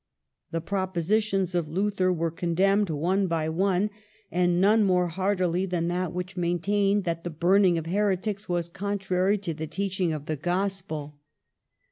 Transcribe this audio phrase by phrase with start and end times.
[0.49, 3.91] The propositions of Luther were condemned one by one;
[4.31, 4.81] and none THE AFFAIR OF MEAUX.
[4.81, 9.53] 59 more heartily than that which maintained that the burning of heretics was contrary to
[9.53, 11.19] the teaching of the gospel.